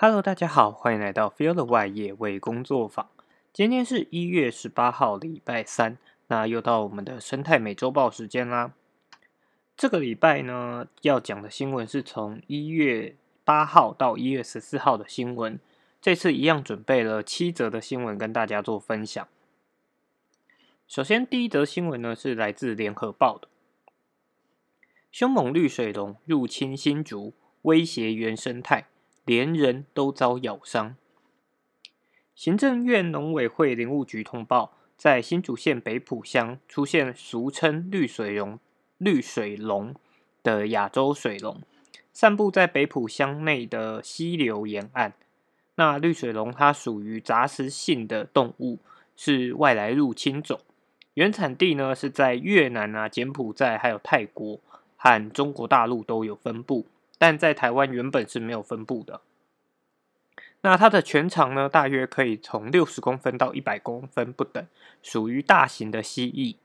[0.00, 3.10] Hello，大家好，欢迎来到 Feel 的外野味工作坊。
[3.52, 8.74] 今天是一月十八号，礼拜三，那又到我们的生态美洲报时间啦。
[9.76, 15.58] 这个礼拜呢，要讲的新闻是从一月八号到一月十四号的新闻。
[16.00, 19.26] 这次一样准备了七则的新闻跟大家做分享。
[20.86, 23.48] 首先，第一则新闻呢是来自联合报的，
[25.10, 28.86] 凶猛绿水龙入侵新竹，威胁原生态。
[29.28, 30.96] 连人都遭咬伤。
[32.34, 38.58] 行政院农委会林务局通报，在新竹县北埔乡出现俗称绿水龙、
[38.96, 39.94] 绿水龙
[40.42, 41.60] 的亚洲水龙，
[42.10, 45.12] 散布在北埔乡内的溪流沿岸。
[45.74, 48.78] 那绿水龙它属于杂食性的动物，
[49.14, 50.58] 是外来入侵种。
[51.12, 54.58] 原产地呢是在越南啊、柬埔寨还有泰国
[54.96, 56.86] 和中国大陆都有分布。
[57.18, 59.20] 但在台湾原本是没有分布的。
[60.62, 64.66] 那它的全长呢，大约可以从六十公分到一百公分不等，
[65.02, 66.56] 属于大型的蜥蜴，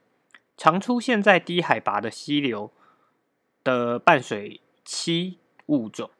[0.56, 2.72] 常出现在低海拔的溪流
[3.62, 6.10] 的半水栖物种。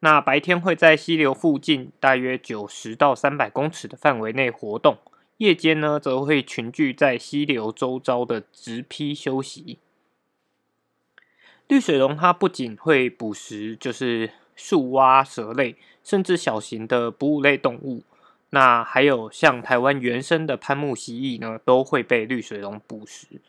[0.00, 4.98] 那白天会在溪流附近大约九十到三百公尺的范围内活动，
[5.38, 9.78] 夜间呢则会群聚在溪流周遭的直批休息。
[11.70, 18.02] 绿水龙它不仅会捕食，就是树蛙、蛇类，甚至小型的哺乳类动物。
[18.50, 23.40] 那还有像台湾原生的攀木蜥蜴呢，都会被绿水龙捕食。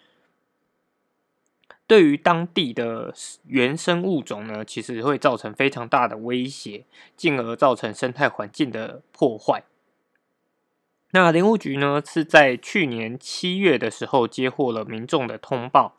[1.87, 3.11] 对于当地的
[3.47, 6.85] 原生物种呢，其实会造成非常大的威胁，
[7.17, 9.63] 进而造成生态环境的破坏。
[11.09, 15.95] 那林务局呢，是在去年七月的时候接获了民众的通报。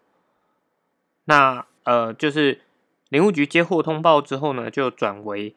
[1.25, 2.61] 那呃，就是
[3.08, 5.54] 林务局接获通报之后呢，就转为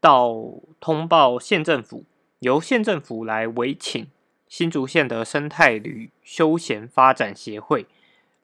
[0.00, 0.34] 到
[0.80, 2.04] 通报县政府，
[2.40, 4.06] 由县政府来委请
[4.48, 7.86] 新竹县的生态旅休闲发展协会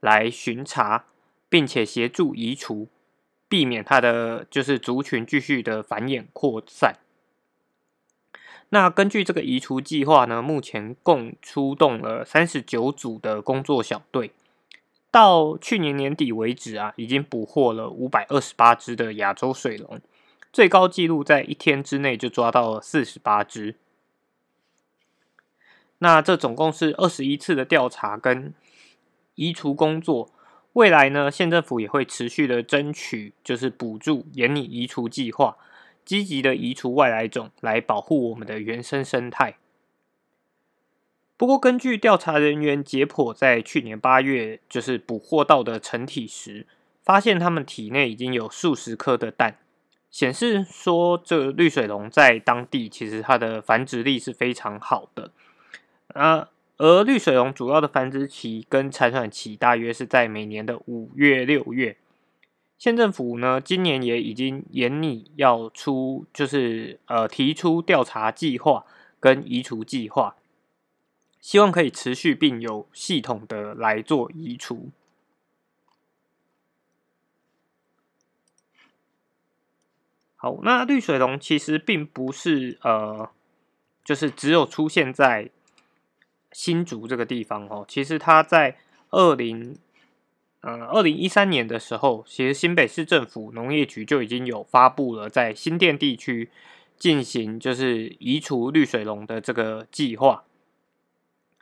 [0.00, 1.04] 来巡查，
[1.48, 2.88] 并且协助移除，
[3.48, 6.94] 避免它的就是族群继续的繁衍扩散。
[8.70, 14.32] 那根据这个移除计划呢，目前共出动了三十九组的工作小队。
[15.10, 20.00] 到去年年底为止啊，已经捕获了五百二十八只的亚洲水龙，
[20.52, 23.76] 最高纪录在一天之内就抓到了四十八只。
[25.98, 28.52] 那这总共是二十一次的调查跟
[29.34, 30.30] 移除工作。
[30.74, 35.56] 未来呢，县政府也会持续的争取，就是补助严拟移除计划，
[36.04, 39.56] 积极的移除外来种，来保护我们的原生生态。
[41.38, 46.66] 不过，根据调查人员解剖，在去年八月就是捕获到的成体时，
[47.04, 49.56] 发现它们体内已经有数十颗的蛋，
[50.10, 55.30] 显示说这绿水龙在当地其实它的繁殖力是非常好的。
[56.08, 61.96] 啊，而绿水龙主要的繁殖期跟产卵期大约是在每年的五月、六月。
[62.76, 68.84] 县政府呢，今年也已经严拟要出，就是呃提出调查计划
[69.20, 70.34] 跟移除计划。
[71.48, 74.90] 希望可以持续并有系统的来做移除。
[80.36, 83.30] 好，那绿水龙其实并不是呃，
[84.04, 85.48] 就是只有出现在
[86.52, 87.82] 新竹这个地方哦。
[87.88, 88.76] 其实它在
[89.08, 89.78] 二零
[90.60, 96.50] 呃二零一三年的时候，其实新北市政府农业局就已经有发布了在新店地区
[96.98, 100.44] 进行就是移除绿水龙的这个计划。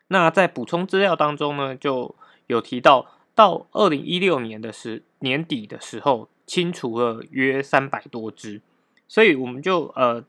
[0.09, 2.15] 那在补充资料当中呢，就
[2.47, 8.63] 有提到，到二零一六年的时年底的时候，清除了约三百多只，
[9.09, 10.25] 所以我们就呃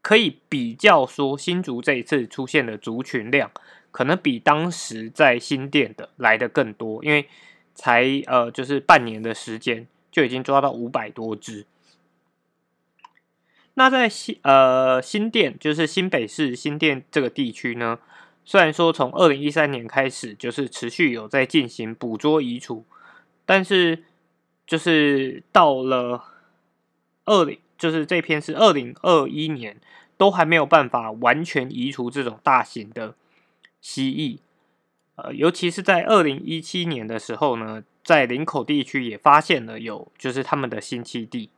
[0.00, 3.50] 可以比较说，新竹这一次出现的族群量，
[3.90, 7.28] 可能比当时在新店的来的更多，因为
[7.74, 11.66] 才呃就是半年的时间，就已经抓到五百多只。
[13.74, 17.98] 那在新呃新店，就是新北市新店这个地区呢。
[18.44, 22.84] 虽然说从二零一三年开始就是持续有在进行捕捉移除，
[23.46, 24.02] 但是
[24.66, 26.24] 就是到了
[27.24, 29.80] 二零，就是这篇是二零二一年，
[30.16, 33.14] 都还没有办法完全移除这种大型的
[33.80, 34.38] 蜥蜴。
[35.14, 41.50] 呃，尤其是在二零一七年的时候呢，在林口地区也发现了有就是他们的新栖地，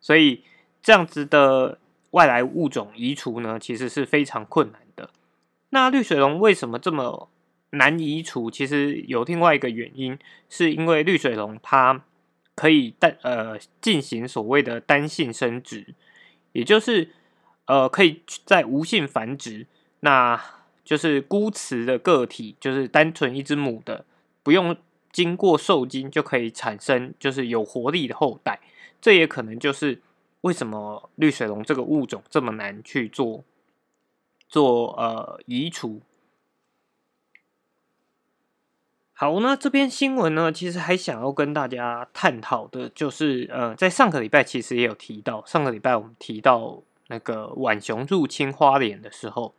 [0.00, 0.44] 所以
[0.82, 1.78] 这样子的
[2.10, 4.79] 外来物种移除呢，其实是非常困难。
[5.70, 7.28] 那绿水龙为什么这么
[7.70, 8.50] 难移除？
[8.50, 10.18] 其实有另外一个原因，
[10.48, 12.04] 是因为绿水龙它
[12.54, 15.94] 可以单呃进行所谓的单性生殖，
[16.52, 17.10] 也就是
[17.66, 19.66] 呃可以在无性繁殖，
[20.00, 20.40] 那
[20.84, 24.04] 就是孤雌的个体，就是单纯一只母的，
[24.42, 24.76] 不用
[25.12, 28.60] 经过受精就可以产生就是有活力的后代。
[29.00, 30.02] 这也可能就是
[30.40, 33.44] 为什么绿水龙这个物种这么难去做
[34.50, 36.02] 做呃移除。
[39.12, 49.54] 好，那这篇新闻呢，其实还想要跟大家探讨的，就是呃，在上个礼拜其实也有提到，上个礼拜我们提到那个浣熊入侵花莲的时候，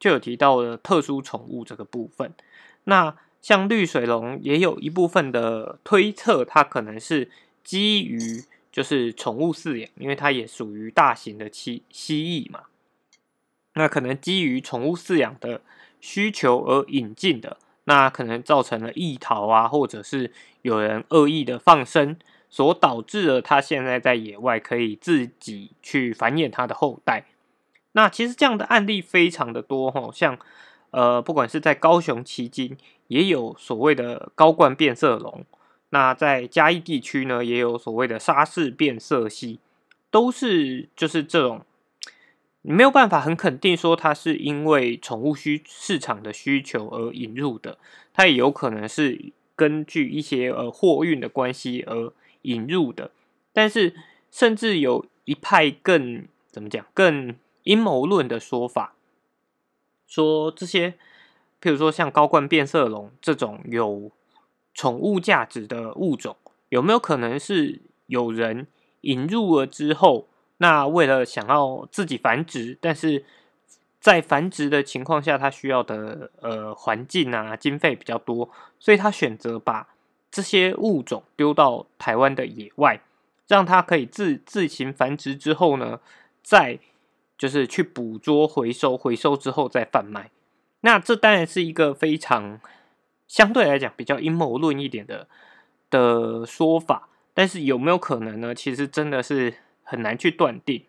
[0.00, 2.34] 就有提到了特殊宠物这个部分。
[2.84, 7.30] 那像绿水龙也有一部分的推测，它可能是
[7.62, 8.42] 基于
[8.72, 12.64] 就是宠物饲养，因为它也属于大型的蜥蜥蜴嘛，
[13.74, 15.60] 那可能基于宠物饲养的
[16.00, 17.58] 需求而引进的。
[17.86, 20.32] 那可能造成了异逃啊，或者是
[20.62, 22.16] 有人恶意的放生，
[22.48, 27.26] 所导致了它现在在野外可以自己去繁衍它的后代。
[27.92, 30.38] 那其实这样的案例非常的多哈，像
[30.92, 32.74] 呃，不管是在高雄旗津，
[33.08, 35.42] 也有所谓的高冠变色龙；
[35.90, 39.60] 那在嘉义地区呢，也有所谓的沙氏变色蜥，
[40.10, 41.66] 都是就是这种。
[42.66, 47.76] 你没有办法很肯定说它是因为宠物需市场的需求而引入的，
[48.14, 52.10] 它也有可能是根据一些呃货运的关系而
[52.42, 53.10] 引入的。
[53.52, 53.94] 但是，
[54.30, 58.94] 甚至有一派更怎么讲更阴谋论的说法，
[60.06, 60.94] 说这些，
[61.60, 64.10] 譬如说像高冠变色龙这种有
[64.72, 66.34] 宠物价值的物种，
[66.70, 68.66] 有没有可能是有人
[69.02, 70.28] 引入了之后？
[70.64, 73.22] 那为了想要自己繁殖，但是
[74.00, 78.48] 在繁殖的情况下，它需要的呃环境啊经费比较多，
[78.80, 79.86] 所以他选择把
[80.30, 82.98] 这些物种丢到台湾的野外，
[83.46, 86.00] 让它可以自自行繁殖之后呢，
[86.42, 86.78] 再
[87.36, 90.30] 就是去捕捉、回收、回收之后再贩卖。
[90.80, 92.58] 那这当然是一个非常
[93.28, 95.28] 相对来讲比较阴谋论一点的
[95.90, 98.54] 的说法，但是有没有可能呢？
[98.54, 99.56] 其实真的是。
[99.84, 100.82] 很难去断定，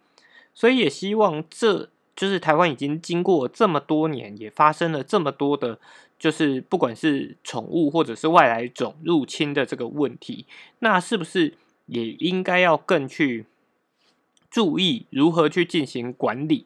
[0.53, 5.77] 所以也希望这就是台湾已经经过这么多年，也发生了这么多的，
[6.17, 10.45] 就是不管是宠物或者是外来种入侵的这个问题，
[10.79, 11.55] 那是不是
[11.87, 13.45] 也应该要更去
[14.49, 16.65] 注意如何去进行管理？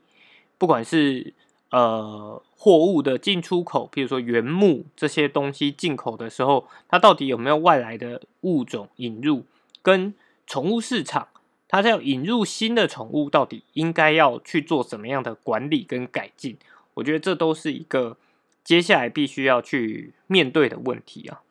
[0.59, 1.33] 不管是
[1.71, 9.45] 呃货物的进出口，比如说原木这些东西进口的时候，它到底有没有外来的物种引入？
[9.81, 10.13] 跟
[10.45, 11.29] 宠物市场。
[11.71, 16.57] 它要引入新的宠物，到底应该要去做什么样的管理跟改进？
[16.95, 18.17] 我觉得这都是一个
[18.63, 21.43] 接下来必须要去面对的问题啊。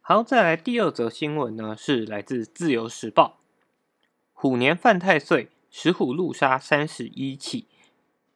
[0.00, 3.38] 好，再来第二则新闻呢，是来自《自由时报》，
[4.32, 7.66] 虎年犯太岁，石虎路杀三十一起，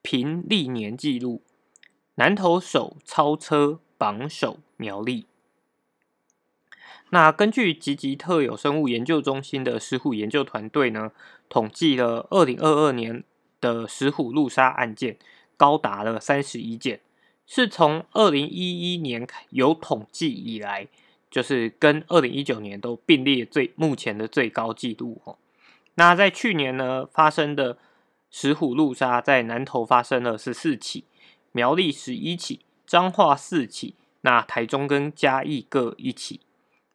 [0.03, 1.43] 平历年纪录，
[2.17, 5.27] 南投首超车榜首苗栗。
[7.15, 11.13] 那根据吉吉特有生物研究中心的石虎研究团队呢，
[11.49, 13.23] 统计了二零二二年
[13.61, 15.17] 的石虎路杀案件，
[15.57, 16.99] 高达了三十一件，
[17.47, 20.89] 是从二零一一年有统计以来，
[21.31, 25.39] 就是跟二零一九年都并列最目前的最高纪录哦。
[25.95, 27.79] 那在去年呢发生的
[28.29, 31.05] 石虎路杀，在南投发生了十四起，
[31.53, 36.41] 苗栗十一起，彰化四起，那台中跟嘉义各一起。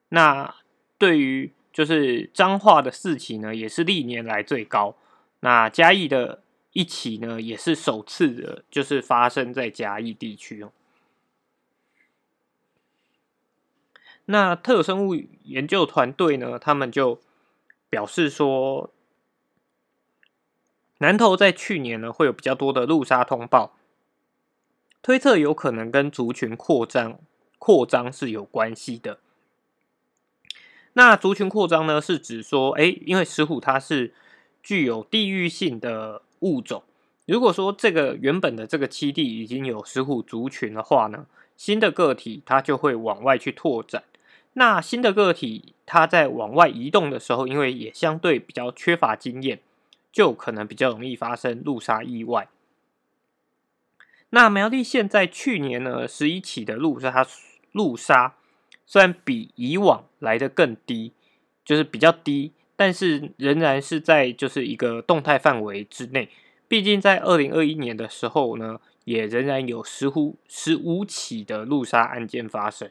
[0.10, 0.56] 那
[0.98, 4.96] 对于就是彰化的四起呢，也是历年来最高。
[5.42, 6.42] 那嘉义的
[6.74, 10.72] 一起呢，也是首次的，就是发生在嘉义地区哦。
[14.26, 17.20] 那特有生物研究团队呢，他们就
[17.90, 18.92] 表示说，
[20.98, 23.76] 南投在去年呢会有比较多的路杀通报，
[25.02, 27.20] 推测有可能跟族群扩张
[27.58, 29.20] 扩张是有关系的。
[31.00, 34.14] 那族群扩张呢，是指说，哎，因为石虎它是
[34.62, 36.84] 具有地域性的物种，
[37.26, 41.26] 如果说这个原本的这个栖地已经有石虎族群的话呢，
[41.56, 44.04] 新的个体它就会往外去拓展。
[44.56, 49.62] 那新的个体它在往外移动的时候，因为也相对比较缺乏经验，
[50.12, 52.50] 就可能比较容易发生路杀意外。
[54.32, 57.26] 那苗栗县在去年呢，十一起的路杀
[57.72, 58.36] 路杀。
[58.90, 61.14] 虽然比以往来的更低，
[61.64, 66.28] 就是比较低，但是仍然是在就是一个动态范围之内。
[66.68, 72.90] 毕竟在二零二一年的时候呢，也仍然有十五十五起的路杀案件发生。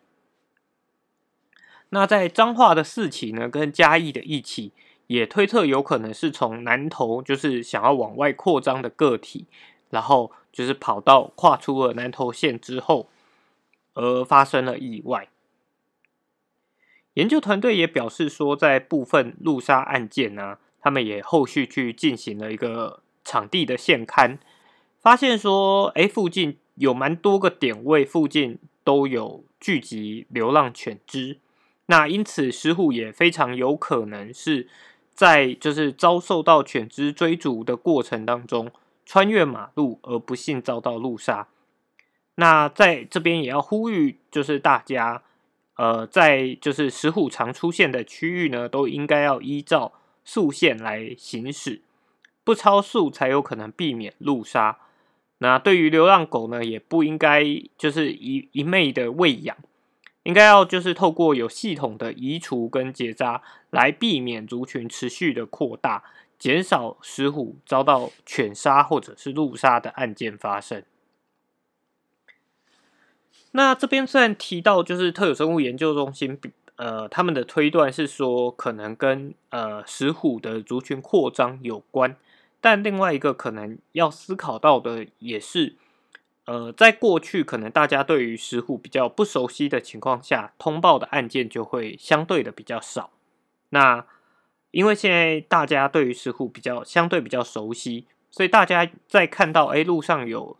[1.88, 4.70] 那在彰化的四起呢，跟嘉义的一起，
[5.08, 9.46] 也推测有可能是从南投就是想要往外扩张的个体，
[9.90, 13.08] 然后就是跑到跨出了南投县之后，
[13.94, 15.28] 而发生了意外。
[17.18, 24.38] 研究团队也表示说，在部分路杀案件呢，他们也后续去进行了一个场地的现勘，
[25.00, 31.38] 发现说，哎，附近有蛮多个点位，附近都有聚集流浪犬只。
[31.86, 34.68] 那因此，石虎也非常有可能是
[35.12, 38.70] 在就是遭受到犬只追逐的过程当中，
[39.04, 41.48] 穿越马路而不幸遭到路杀。
[42.36, 45.24] 那在这边也要呼吁，就是大家。
[45.78, 49.92] 呃，在就是石虎常出现的区域呢，都应该要依照
[50.24, 51.82] 速线来行驶，
[52.42, 54.78] 不超速才有可能避免路杀。
[55.38, 57.44] 那对于流浪狗呢，也不应该
[57.76, 59.56] 就是一一昧的喂养，
[60.24, 66.02] 应该要就是透过有系统的移除跟结扎，来避免族群持续的扩大，
[66.40, 70.82] 减少石虎遭到犬杀或者是路杀的案件发生。
[73.52, 76.38] 那这边虽然提到，就是特有生物研究中心，
[76.76, 82.14] 呃，他们的推断是说，可能跟呃石虎的族群扩张有关，
[82.60, 85.76] 但另外一个可能要思考到的也是，
[86.44, 93.10] 呃，在过去可能大家对于石虎比较不熟悉的情况下，通报的案件就会相对的比较少。
[93.70, 94.04] 那
[94.70, 100.56] 因为现在大家对于石虎比较相对比较熟悉，所以大家在看到哎路上有。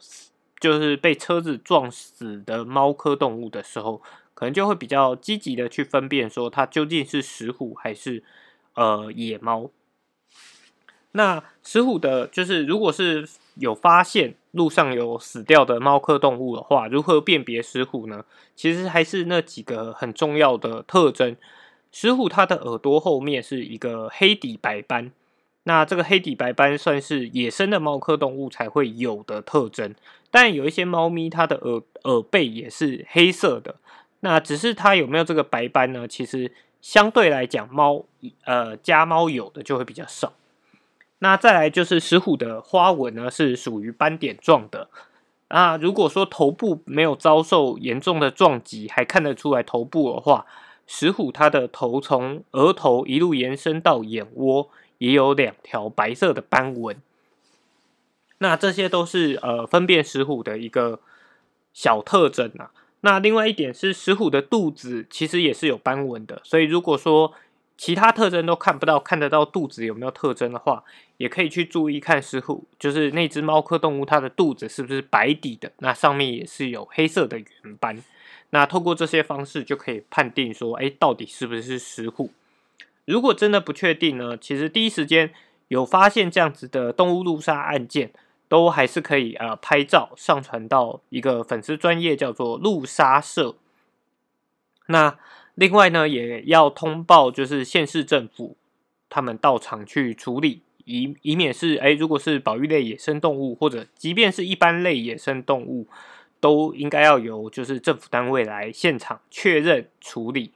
[0.61, 4.03] 就是被车子撞死的猫科动物的时候，
[4.35, 8.23] 可能就会比较积极的去分辨说它究竟是石虎还是
[8.75, 9.71] 呃野猫。
[11.13, 18.25] 那石虎的，就是如果是有发现路上有死掉的猫科动物的话，如何辨别石虎呢？
[18.55, 21.37] 其实还是那几个很重要的特征。
[21.91, 25.11] 石虎它的耳朵后面是一个黑底白斑。
[25.65, 29.95] 那这个黑底白斑算是野生的猫科动物才会有的特征，
[30.31, 33.75] 但有一些猫咪它的耳耳背也是黑色的，
[34.21, 36.09] 那只是它有没有这个白斑呢？
[36.09, 36.51] 其实
[36.81, 38.05] 相对来讲，猫
[38.45, 40.33] 呃家猫有的就会比较少。
[41.19, 44.89] 那再来就是石虎的花纹呢，是属于斑点状的。
[45.51, 50.47] 那如果说头部没有遭受严重的撞击，还看得出来头部的话，
[50.87, 54.71] 石虎它的头从额头一路延伸到眼窝。
[54.99, 56.97] 也有两条白色的斑纹，
[58.39, 61.01] 那这些都是呃分辨石虎的一个
[61.73, 62.71] 小特征啊。
[63.01, 67.33] 那另外一点是石虎的肚子其实也是有斑纹的，所以如果说
[67.77, 70.83] 其他特征都看不到，看得到肚子有没有特征的话，
[71.17, 78.03] 也可以去注意看石虎，就是那只猫科动物它的肚子是不是白底的，那上面也是有黑色的圆斑。
[78.51, 82.33] 那透过这些方式就可以判定说，哎，到底是不是石虎。
[83.09, 84.37] 如果真的不确定呢？
[84.37, 85.33] 其实第一时间
[85.69, 88.13] 有发现这样子的动物路杀案件，
[88.49, 93.57] 都还是可以呃拍照上传到一个粉丝专业叫做路杀社。
[94.89, 95.19] 那
[95.55, 98.59] 另外呢，也要通报就是县市政府，
[99.09, 105.89] 他们到场去处理，以以免是哎，如果是保育类野生动物，或者即便是一般类野生动物，
[106.41, 110.53] 都应该要由就是政府单位来现场确认处理。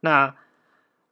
[0.00, 0.34] 那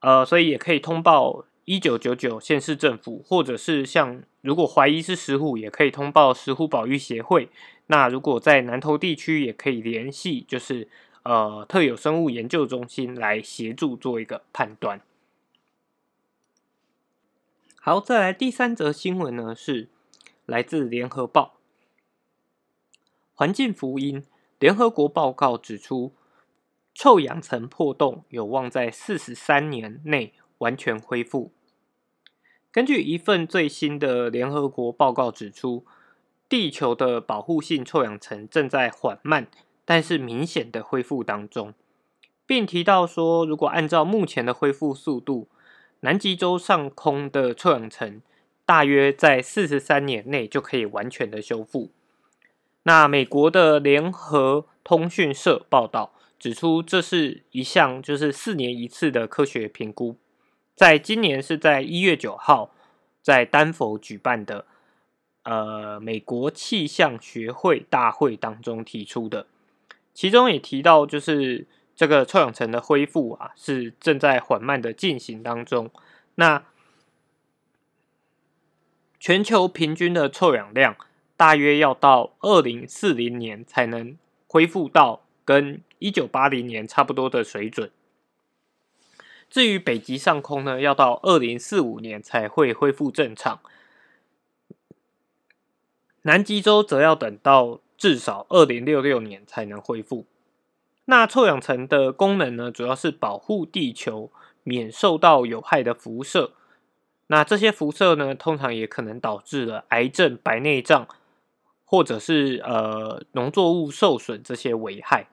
[0.07, 7.49] 呃，所以也可以通报一九九九县市政府，或者是像如果怀疑是石虎，也可以通报石虎保育协会。
[7.89, 10.87] 那如果在南投地区，也可以联系就是
[11.25, 15.01] 呃特有生物研究中心来协助做一个判断。
[17.81, 19.89] 好，再来第三则新闻呢，是
[20.45, 21.57] 来自联合报
[23.35, 24.25] 环境福音
[24.61, 26.13] 联合国报告指出。
[26.99, 31.53] 臭氧层破洞有望在四十三年内完全恢复。
[32.73, 35.85] 根据一份最新的联合国报告指出，
[36.49, 39.47] 地球的保护性臭氧层正在缓慢
[39.85, 41.75] 但是明显的恢复当中，
[42.47, 45.49] 并提到说，如果按照目前的恢复速度，
[46.01, 48.23] 南极洲上空的臭氧层
[48.65, 51.91] 大约在四十三年内就可以完全的修复。
[52.85, 56.15] 那美国的联合通讯社报道。
[56.39, 60.17] 指出，这是一项就是四年一次的科学评估，
[60.75, 62.71] 在今年是在一月九号
[63.23, 64.67] 在丹佛举办的
[65.45, 69.47] 呃美国气象学会大会当中提出的，
[70.13, 75.91] 其中也提到就是这个臭氧层的恢复啊是正在缓慢的进行当中，
[76.35, 76.65] 那
[79.19, 80.95] 全球平均的臭氧量
[81.35, 85.81] 大约要到二零四零年才能恢复到跟。
[85.99, 87.91] 一九八零年差不多的水准，
[89.49, 93.61] 至于北极上空呢，要到二零四五年才会恢复正常。
[96.23, 100.27] 南极洲则要等到至少二零六六年才能恢复。
[101.05, 104.33] 那臭氧层的功能呢，主要是保护地球
[104.65, 106.53] 免受到有害的辐射。
[107.29, 111.07] 那这些辐射呢，通常也可能导致了癌症、白内障，
[111.85, 115.29] 或者是呃农作物受损这些危害。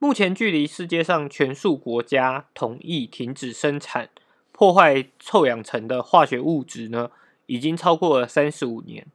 [0.00, 4.08] 目前距离世界上全数国家同意停止生产
[4.52, 7.10] 破坏臭氧层的化学物质呢，
[7.46, 9.06] 已经超过了三十五年。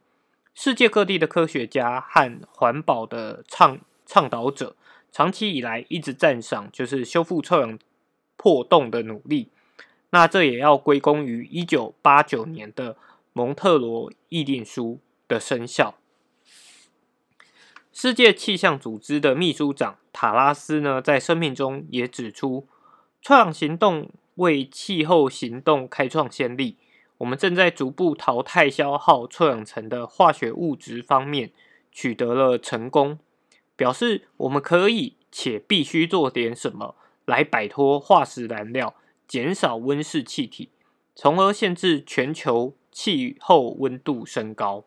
[0.54, 4.76] 世界各地的科学家和环保的倡倡导者，
[5.10, 7.78] 长期以来一直赞赏就是修复臭氧
[8.36, 9.48] 破洞的努力。
[10.10, 12.96] 那这也要归功于一九八九年的
[13.32, 15.94] 蒙特罗议定书的生效。
[17.96, 22.66] 世界气象组织的秘书长塔拉斯呢，在声明中也指出，
[23.22, 26.76] 臭氧行动为气候行动开创先例。
[27.18, 31.52] 我们正在逐步淘汰消耗臭氧层的化学物质方面
[31.92, 33.20] 取得了成功，
[33.76, 38.96] 表示我们可以且必须做点什么来摆脱化石燃料，
[39.28, 40.70] 减少温室气体，
[41.14, 44.84] 从而限制全球气候温度升高。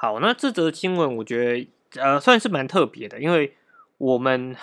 [0.00, 3.56] 好，那这则新闻我觉得呃算是蛮特别的，因为
[3.98, 4.54] 我们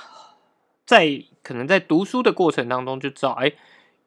[0.86, 3.51] 在可能在读书的过程当中就知道，哎。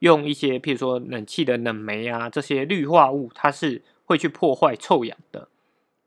[0.00, 5.48] 用一些，譬如说冷气的冷媒啊，这些氯化物，它是会去破坏臭氧的。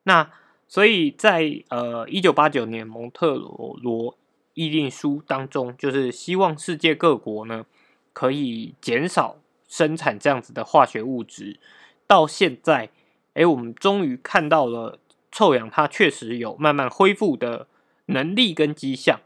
[0.04, 0.32] 那
[0.66, 4.18] 所以在呃一九八九年蒙特罗罗
[4.54, 7.66] 议定书当中，就是希望世界各国呢
[8.13, 9.36] 可以减少
[9.68, 11.60] 生产这样子的化学物质。
[12.08, 12.90] 到现在，
[13.34, 15.00] 哎，我们终于看到了
[15.32, 17.68] 臭氧它确实有慢慢恢复的
[18.08, 19.20] 能力跟迹象。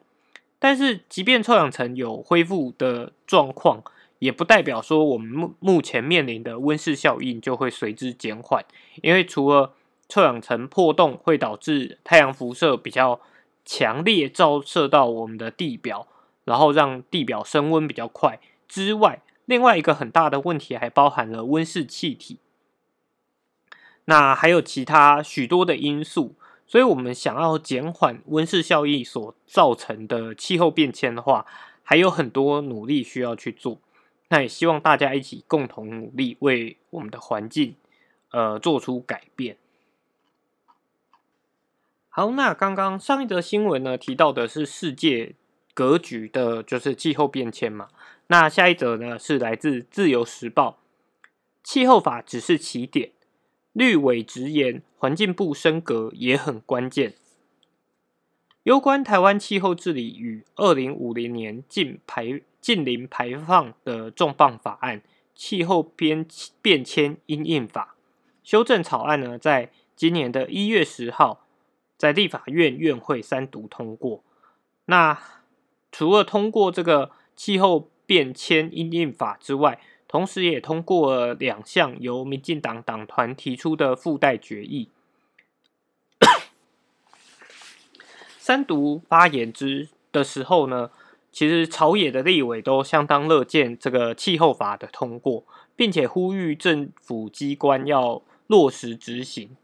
[0.60, 3.84] 但是，即便臭氧层有恢复的状况，
[4.20, 8.64] 也不代表说我们目目前面临的温室效应就会随之减缓，
[9.02, 9.74] 因为除了
[10.08, 13.20] 臭氧层破洞会导致太阳辐射比较
[13.66, 16.08] 强烈照射到我们的地表，
[16.46, 22.40] 然后让地表升温比较快之外，另外一个很大的问题还包含了温室气体。
[24.06, 26.36] 那还有其他许多的因素，
[26.68, 31.46] 所以我们想要减缓温室效应所造成的气候变迁的话，
[31.84, 33.80] 还有很多努力需要去做。
[34.30, 37.76] 那也希望大家一起共同努力，为我们的环境，
[38.32, 39.58] 呃，做出改变。
[42.10, 45.36] 好，那刚刚上一则新闻呢，提到的是世界
[45.74, 47.90] 格局的，就是气候变迁嘛。
[48.28, 50.80] 那下一则呢，是来自《自由时报》，
[51.64, 53.12] 气候法只是起点，
[53.76, 57.14] 绿委直言，环境部升格也很关键。
[58.64, 62.42] 有关台湾气候治理与二零五零年净排。
[62.62, 65.00] 近零排放的重磅法案
[65.36, 66.26] 《气候变
[66.64, 67.96] 变迁因应法》
[68.50, 71.46] 修正草案呢，在今年的一月十号，
[71.96, 74.24] 在立法院院会三读通过。
[74.86, 75.22] 那
[75.92, 79.80] 除了通过这个《气候变迁因应法》之外，
[80.16, 84.88] 同时也通过了两项由民进党党团提出的附带决议。
[88.38, 90.90] 三读发言之的时候呢？
[91.34, 95.44] 其实朝野的立委都相当乐见这个气候法的通过，
[95.76, 99.58] 并且呼吁政府机关要落实执行。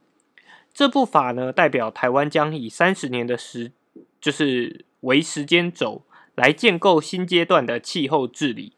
[0.74, 3.72] 这部法呢，代表台湾将以三十年的时，
[4.20, 6.02] 就是为时间轴
[6.36, 8.74] 来建构新阶段的气候治理。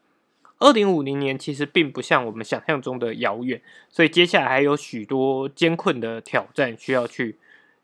[0.64, 7.36] 二零五零年其实并不像我们想象中的遥远，所以接下来还有许多艰困的挑战需要去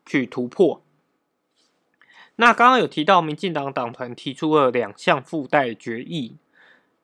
[0.06, 0.82] 去突破。
[2.36, 6.36] 那刚刚有提到，民进党党团提出了两项附带决议，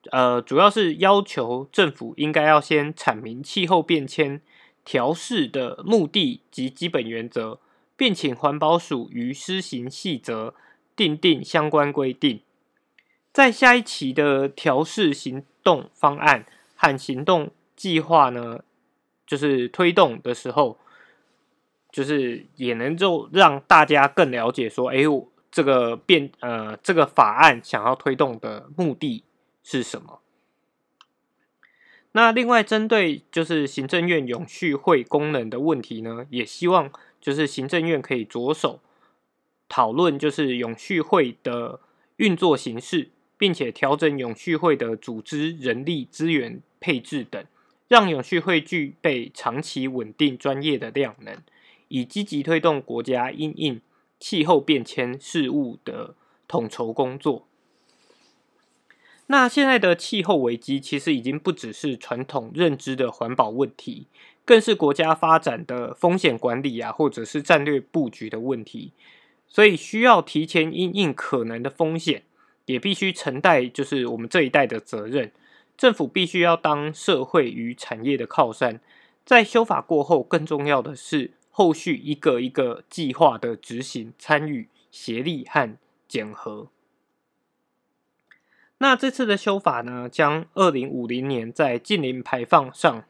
[0.09, 4.41] 呃，主要是要求政府应该要先阐明气候变迁
[4.83, 7.59] 调试的目的及基本原则，
[7.95, 10.55] 并请环保署于施行细则
[10.95, 12.39] 订定相关规定。
[13.31, 18.59] 在下一期的调试行动方案和行动计划呢，
[19.25, 20.77] 就是推动的时候。
[21.89, 24.97] 就是也能够让大家更了解说，哎，
[25.49, 29.23] 这个变呃，这个法案想要推动的目的
[29.63, 30.19] 是什么？
[32.11, 38.79] 那另外针对就是行政院永续会功能的问题呢，也希望就是行政院可以着手
[39.67, 41.79] 讨论，就是永续会的
[42.17, 47.43] 运作形式，并且调整永续会的组织、人力资源配置等，
[47.87, 51.37] 让永续会具备长期稳定、专业的量能。
[51.89, 53.79] 以积极推动国家因应
[54.19, 56.15] 气候变迁事务的
[56.47, 57.47] 统筹工作。
[59.27, 64.07] 那现在的气候危机其实已经不只是传统认知的环保问题，
[64.43, 68.91] 更是国家发展的风险管理啊，或者是战略布局的问题。
[69.49, 72.23] 所以需要提前应应可能的风险，
[72.67, 75.31] 也必须承担就是我们这一代的责任。
[75.75, 78.79] 政府必须要当社会与产业的靠山。
[79.25, 85.77] 在修法过后，更重要的是后续一个一个计划的执行、参与、协力和
[86.07, 86.69] 检核。
[88.77, 93.03] 那这次的修法呢，将二零五零年在近零排放上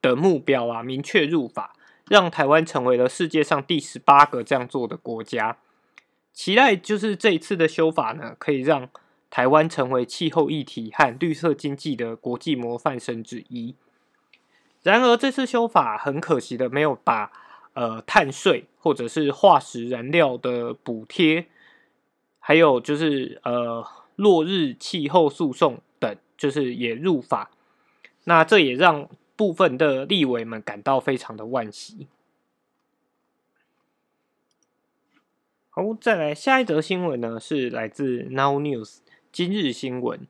[0.00, 1.76] 的目标啊明确入法，
[2.08, 5.58] 让台湾成为了世界上第十八个这样做的国家。
[6.32, 8.88] 期待就是这一次的修法呢，可以让
[9.30, 13.74] 台湾成为气候议题和绿色经济的国际模范生之一。
[14.82, 17.30] 然而，这次修法很可惜的没有把
[17.74, 21.46] 呃碳税或者是化石燃料的补贴，
[22.40, 23.86] 还有就是呃。
[24.16, 27.50] 落日气候诉讼等，就是也入法，
[28.24, 32.06] 那这也让部分的立委们感到非常的惋惜。
[35.74, 38.98] 好，再来下一则新闻呢，是来自 Now News
[39.32, 40.26] 今日新闻。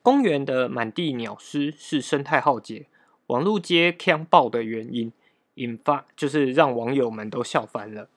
[0.00, 2.86] 公园的满地鸟尸是生态浩劫，
[3.26, 5.12] 网络街枪爆的原因，
[5.54, 8.08] 引发就是让网友们都笑翻了。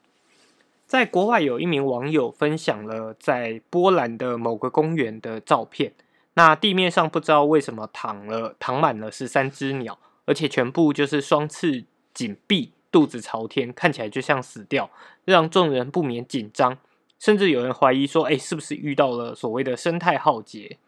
[0.86, 5.94] 在国外有一名网友分享了在波兰的某个公园的照片，
[6.36, 14.90] 那地面上不知道为什么躺了躺满了十三只鸟，而且全部就是双翅紧闭，肚子朝天，看起来就像死掉，
[15.24, 16.80] 让众人不免紧张，
[17.20, 20.80] 甚至有人怀疑说：“哎，是不是遇到了所谓的生态浩劫？”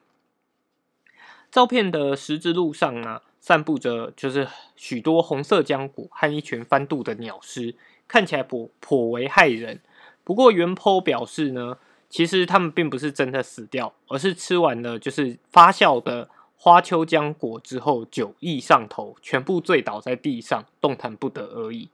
[1.51, 7.75] 照片的十字路上呢，散布着就是许多红色浆果和一群翻肚的鸟尸，
[8.07, 9.79] 看起来颇颇为骇人。
[10.23, 11.77] 不过，原 po 表示呢，
[12.09, 21.87] 其实他们并不是真的死掉，而是吃完了就是发酵的花秋浆果之后，酒意上头，全部醉倒在地上，动弹不得而已。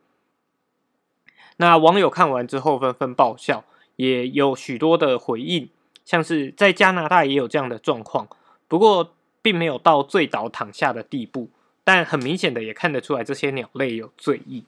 [1.57, 3.63] 那网友看完之后纷纷爆笑，
[3.95, 5.69] 也有许多的回应，
[6.03, 8.27] 像是在加拿大也有这样的状况，
[8.67, 11.49] 不过并没有到醉倒躺下的地步，
[11.83, 14.65] 但很明显的也看得出来这些鸟类有醉意。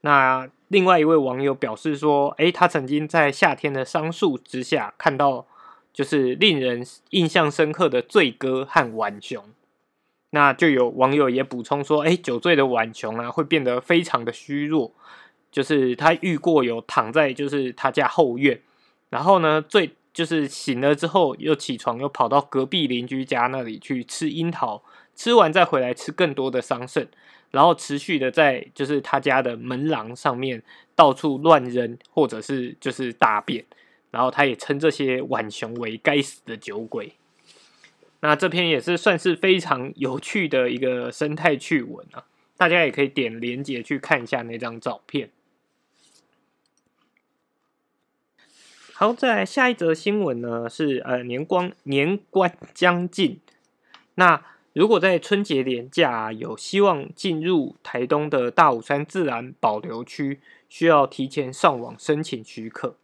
[0.00, 5.46] 那另外一位网友表示说：“诶，他曾经在夏天的桑树之下看到，
[5.92, 9.44] 就是令人印象深刻的醉歌和浣熊。”
[10.30, 14.92] 那就有网友也补充说：“诶，酒醉的浣熊啊，会变得非常的虚弱。
[15.56, 18.60] 就是他遇过有躺在就是他家后院，
[19.08, 24.82] 然后呢最就是醒了之后又起床，又跑到隔壁邻居家那里去吃樱桃，
[25.14, 27.06] 吃完再回来吃更多的桑葚。”
[27.52, 30.62] 然后持续的在就是他家的门廊上面
[30.94, 33.64] 到处乱扔，或者是就是大便，
[34.10, 37.14] 然后他也称这些浣熊为该死的酒鬼。
[38.20, 42.24] 那这篇也是算是非常有趣的一个生态趣闻啊，
[42.58, 45.30] 大家也可以点连接去看一下那张照片。
[48.98, 53.38] 好，再来下一则新闻呢，是呃年光年关将近，
[54.14, 54.42] 那。
[54.72, 62.96] 如果在春节连假有希望进入台东的大武山自然保留区，需要提前上网申请许可。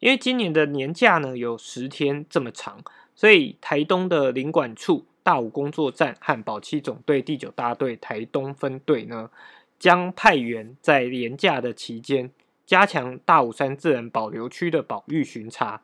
[0.00, 2.80] 因为今年的年假呢有十天这么长，
[3.14, 9.30] 所以台东的领管处大武工作站和保七总队第九大队台东分队呢，
[9.78, 12.30] 将派员在连假的期间，
[12.66, 15.82] 加强大武山自然保留区的保育巡查。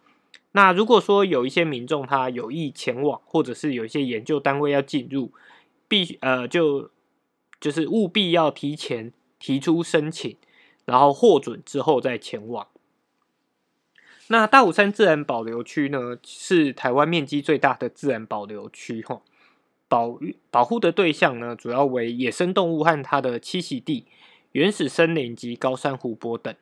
[0.52, 5.32] 那如果说有一些民众他有意前往，或者是有一些研究单位要进入，
[5.86, 6.90] 必呃就
[7.60, 10.36] 就是务必要提前提出申请，
[10.84, 12.66] 然后获准之后再前往。
[14.26, 19.22] 那大武山自然保留区呢，是台湾面积最大的自然保留区，哈，
[19.88, 20.18] 保
[20.50, 24.06] 保护的对象呢，主要为野生动物和它的栖息地、
[24.52, 26.54] 原始森林及高山湖泊等。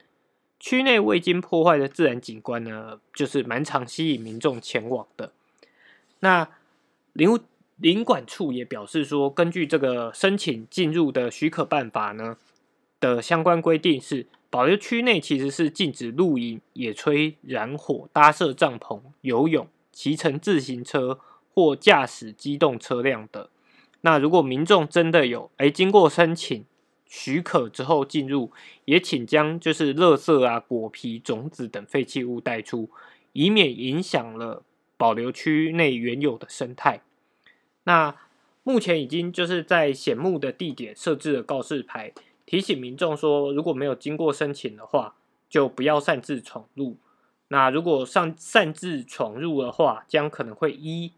[0.60, 5.32] 区内未经破坏的自然景观呢，就是蛮常吸引民众前往的。
[6.20, 6.48] 那
[7.12, 7.38] 领
[7.76, 12.36] 领管处也表示说，根据这个申请进入的许可办法呢
[12.98, 21.20] 的相关规定，是保留区内其实是禁止露营、野炊、燃火、搭设帐篷、游泳、骑乘自行车
[21.54, 23.50] 或驾驶机动车辆的。
[24.00, 26.64] 那如果民众真的有哎经过申请，
[27.08, 28.52] 许可之后进入，
[28.84, 32.90] 也请将就是垃圾啊、果皮、种子等废弃物带出，
[33.32, 34.62] 以免影响了
[34.96, 37.00] 保留区内原有的生态。
[37.84, 38.14] 那
[38.62, 42.12] 目前已经就是在显目的地点设置了告示牌，
[42.44, 45.14] 提醒民众说，如果没有经过申请的话，
[45.48, 46.98] 就不要擅自闯入。
[47.48, 51.12] 那如果上擅自闯入的话，将可能会依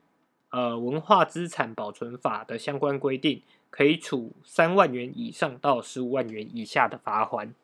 [0.51, 7.55] 呃文化资产保存法的相关规定，可以处三万元以上到十五万元以下的罚款。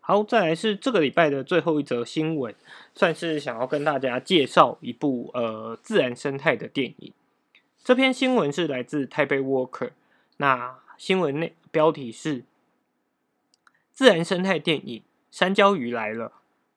[0.00, 2.54] 好，再来是这个礼拜的最后一则新闻，
[2.94, 7.12] 算是想要跟大家介绍一部呃自然生态的电影。
[7.84, 9.90] 这篇新闻是来自台北 Worker，
[10.38, 12.44] 那新闻内标题是
[13.92, 16.28] 自然生态电影《山椒鱼来了》，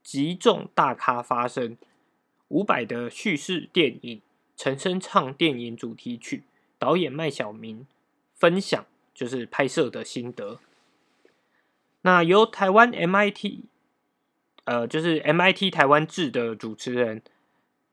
[0.04, 1.78] 极重大咖发生，
[2.50, 4.22] 五百的叙事电影，
[4.56, 6.44] 陈升唱电影主题曲，
[6.84, 7.88] 导演麦小明
[8.34, 10.60] 分享就是拍摄的心得。
[12.02, 13.62] 那由台湾 MIT，
[14.66, 17.22] 呃，就是 MIT 台湾制的主持人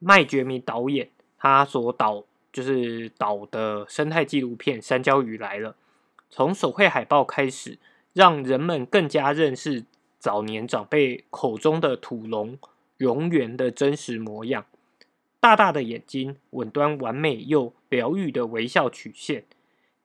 [0.00, 5.70] 麦觉明导演，他所导就是导的生态纪录片《山椒鱼来了》，
[6.28, 7.78] 从手绘海报开始，
[8.12, 9.84] 让人们更加认识
[10.18, 12.58] 早年长辈口中的土龙
[12.98, 14.66] 蝾螈的真实模样。
[15.38, 19.44] 大大的眼睛，稳端完美又疗愈的微笑曲线，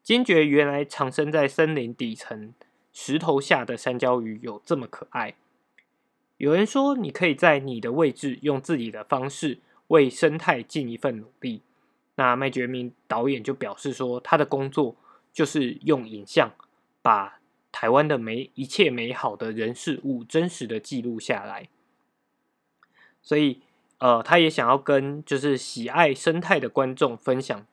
[0.04, 2.54] 惊觉原来藏身在森林底层。
[2.92, 5.36] 石头下的山椒鱼有这么可爱？
[6.38, 11.62] 有人说，你可以在你的位置用自己的方式为生态尽一份努力。
[12.16, 14.96] 那麦觉明导演就表示说，他的工作
[15.34, 16.54] 就是用影像
[17.02, 21.68] 把台湾的美一切美好的人事物真实的记录下来。
[23.22, 23.62] 所以，
[24.06, 27.66] 呃，他也想要跟就是喜爱生态的观众分享，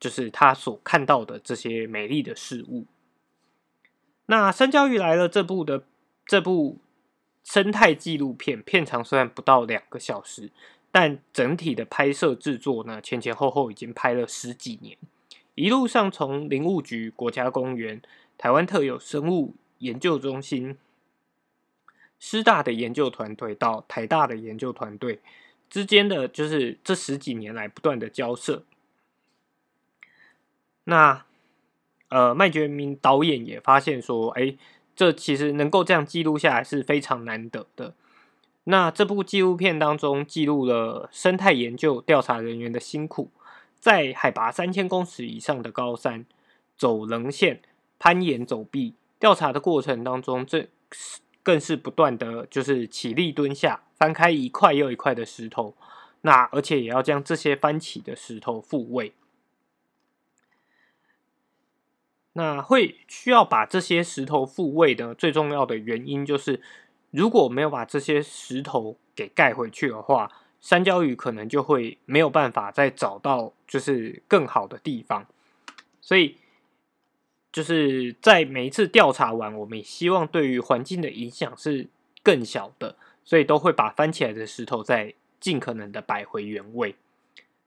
[0.00, 2.86] 就是他所看到的这些美丽的事物。
[4.26, 5.84] 那《山椒鱼来了》这部的
[6.26, 6.78] 这部
[7.44, 10.50] 生态纪录片，片长虽然不到两个小时，
[10.90, 14.98] 但整体的拍摄制作呢，前前后后已经拍了十几年，
[15.54, 18.02] 一路上从林务局、国家公园、
[18.36, 20.76] 台湾特有生物研究中心、
[22.18, 25.20] 师大的研究团队到台大的研究团队
[25.74, 28.62] 之间的，就是这十几年来不断的交涉。
[30.84, 31.24] 那。
[32.10, 34.56] 呃，麦觉明导演也发现说，哎，
[34.94, 37.94] 这其实能够这样记录下来是非常难得的。
[38.64, 43.32] 那这部纪录片当中记录了生态研究调查人员的辛苦，
[43.80, 46.24] 在海拔三千公尺以上的高山
[46.76, 47.60] 走棱线、
[47.98, 50.68] 攀岩走壁，调查的过程当中，这
[51.44, 55.76] 更是不断的就是起立蹲下，翻开一块又一块的石头，
[56.22, 59.12] 那而且也要将这些翻起的石头复位。
[62.32, 66.60] 那会需要把这些石头复位的最重要的原因，就是
[67.12, 75.26] 如果没有把这些石头给盖回去的话，山椒鱼可能就会没有办法再找到就是更好的地方。
[76.00, 76.38] 所以
[77.54, 81.86] 就是在每一次调查完，我们也希望对于环境的影响是
[82.20, 86.96] 更小的，所以都会把翻起来的石头再尽可能的摆回原位。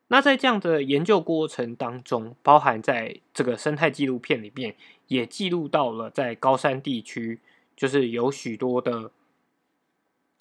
[0.10, 4.76] 那在这样的研究过程当中，包含在这个生态纪录片里面，
[5.08, 7.40] 也记录到了在高山地区，
[7.78, 9.12] 就是有许多的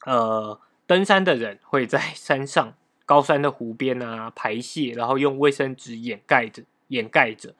[0.05, 7.55] 呃登山的人会在山上高山的湖边啊排泄，然后用卫生纸掩盖着掩盖着。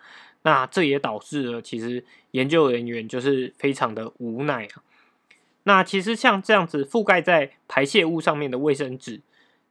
[0.47, 4.83] 那这也导致了其实研究人员就是非常的无奈啊。
[5.65, 9.23] 那其实像这样子覆盖在排泄物上面的卫生纸，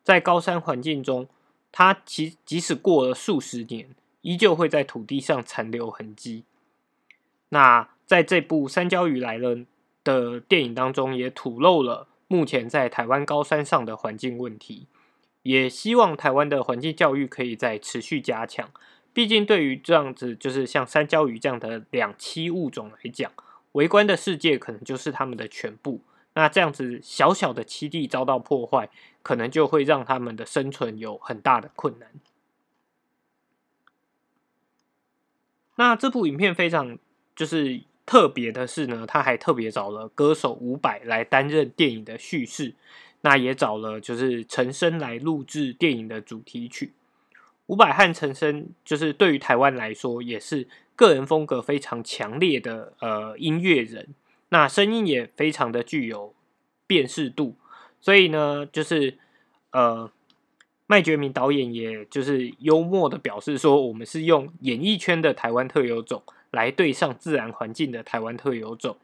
[0.04, 1.30] 在高山环境中。
[1.78, 3.90] 它其即使过了数十年，
[4.22, 6.46] 依旧会在土地上残留痕迹。
[7.50, 9.56] 那在这部《三焦鱼来了》
[10.02, 14.88] 的电影当中，也吐露了目前在台湾高山上的环境问题，
[15.44, 18.72] 也希望台湾的环境教育可以在持续加强。
[19.16, 23.32] 毕竟，对于这样子就是像三焦鱼这样的两栖物种来讲，
[23.72, 26.02] 围观的世界可能就是他们的全部。
[26.34, 28.90] 那这样子小小的栖地遭到破坏，
[29.24, 32.10] 可能就会让他们的生存有很大的困难。
[35.78, 37.00] 那这部影片非常
[37.38, 42.74] 就是特别的是呢，他还特别找了歌手伍佰来担任电影的叙事，
[43.22, 46.92] 那也找了就是陈升来录制电影的主题曲。
[47.68, 54.10] 伍佰和陈升就是对于台湾来说也是个人风格非常强烈的呃音乐人。
[54.50, 56.34] 那声音也非常的具有
[56.86, 57.56] 辨识度，
[58.00, 59.18] 所以呢，就是
[59.72, 60.10] 呃，
[60.86, 68.98] 麦觉明导演也就是幽默的表示说，我们是用演艺圈的台湾特有种来对上自然环境的台湾特有种，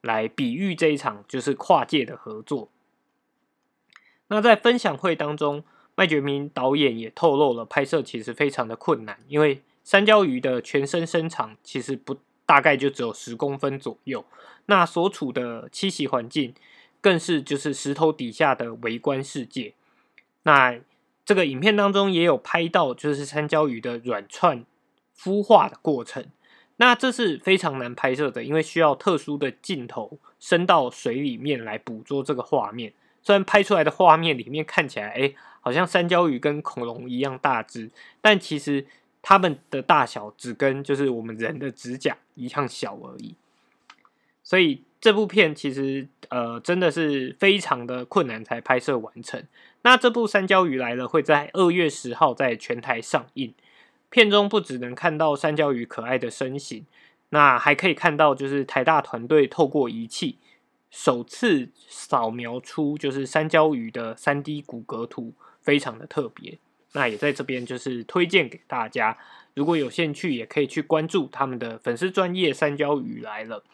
[0.00, 2.70] 来比喻这一场就是跨界的合作。
[4.28, 12.16] 那在分享会当中，麦觉明导演也透露了拍摄其实非常的困难，因为三焦鱼的全身身长其实不。
[12.46, 14.22] 大概就只有十公分左右，
[14.66, 16.54] 那所处的栖息环境
[17.00, 19.72] 更是就是石头底下的微观世界。
[20.42, 20.78] 那
[21.24, 24.62] 这个影片当中也有拍到，就是三焦鱼的软串
[25.18, 26.26] 孵化的过程。
[26.76, 32.92] 那这是非常难拍摄的，因为需要特殊的镜头伸到水里面来捕捉这个画面。
[33.24, 38.86] 虽然拍出来的画面里面看起来，哎，好像山椒鱼跟恐龙一样大只，但其实
[39.22, 43.34] 它们的大小只跟就是我们人的指甲一样小而已。
[44.42, 49.42] 所以这部片其实呃真的是非常的困难才拍摄完成。
[49.80, 53.54] 那这部《山椒鱼来了》会在二月十号在全台上映。
[54.10, 56.86] 片中不只能看到山椒鱼可爱的身形，
[57.30, 60.36] 那还可以看到就是台大团队透过仪器
[60.96, 66.60] 首次扫描出就是山椒鱼的三 D 骨骼图，非常的特别。
[66.92, 69.18] 那也在这边就是推荐给大家，
[69.54, 73.64] 如果有兴趣也可以去关注他们的粉丝专业山椒鱼来了。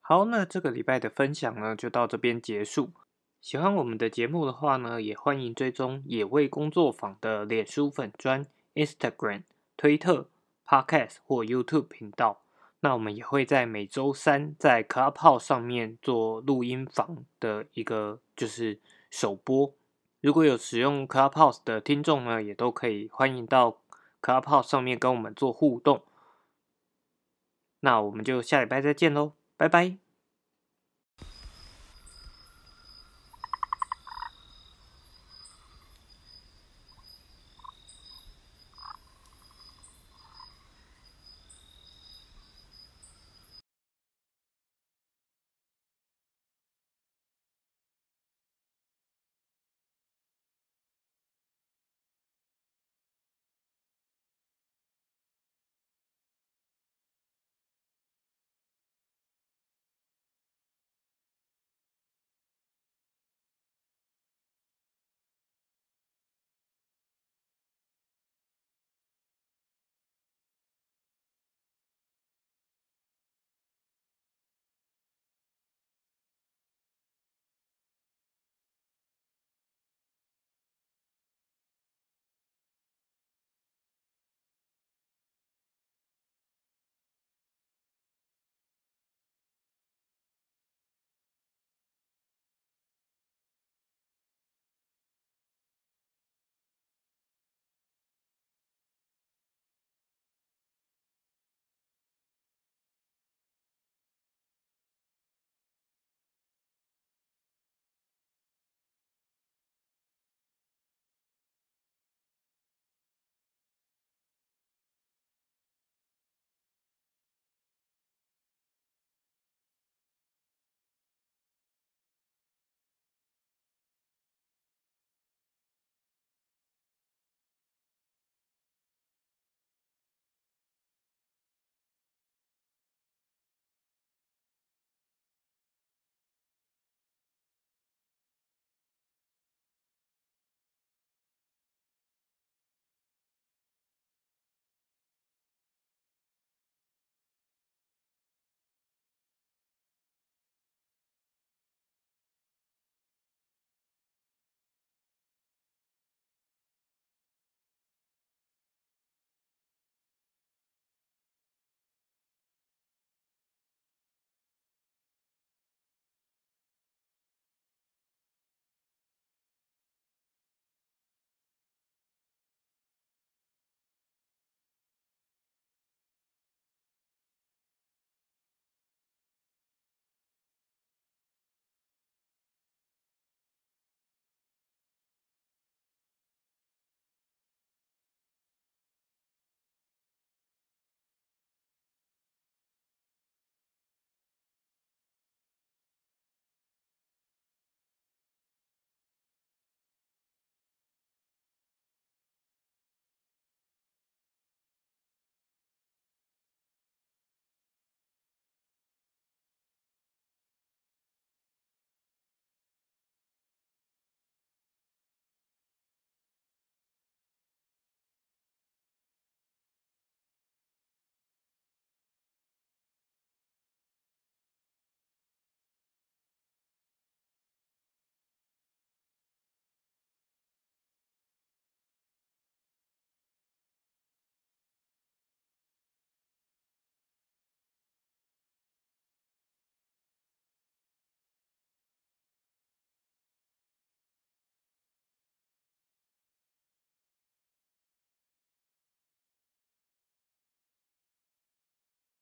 [0.00, 2.90] 好，那这个礼拜的分享呢就到这边结束。
[3.40, 9.44] 喜欢我们的节目的话呢，也欢迎追踪野味工作坊的脸书粉专、Instagram、
[9.76, 10.28] 推特、
[10.66, 12.42] Podcast 或 YouTube 频道。
[12.80, 19.74] 那我们也会在每周三在 Clubhouse 上面做录音房的一个就是首播。
[20.20, 23.78] 如果有使用 Clubhouse 的听众呢，也都可以欢迎到
[24.20, 26.04] Clubhouse 上面跟我们做互动。
[27.80, 30.05] 那我们就下礼拜再见喽，拜拜。